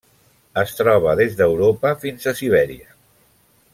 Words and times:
Es 0.61 0.71
troba 0.77 1.13
des 1.19 1.37
d'Europa 1.41 1.93
fins 2.07 2.25
a 2.25 2.35
Sibèria. 2.41 2.91